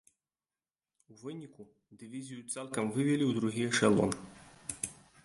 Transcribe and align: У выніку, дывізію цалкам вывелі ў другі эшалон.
У 1.11 1.17
выніку, 1.23 1.61
дывізію 2.03 2.41
цалкам 2.55 2.85
вывелі 2.97 3.25
ў 3.29 3.39
другі 3.39 3.61
эшалон. 3.69 4.11